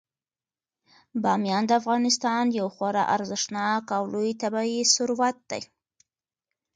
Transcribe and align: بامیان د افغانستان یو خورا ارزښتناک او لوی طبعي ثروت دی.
بامیان 1.23 1.63
د 1.67 1.71
افغانستان 1.81 2.43
یو 2.59 2.67
خورا 2.75 3.03
ارزښتناک 3.15 3.83
او 3.97 4.03
لوی 4.13 4.31
طبعي 4.41 4.79
ثروت 4.93 5.37
دی. 5.49 5.61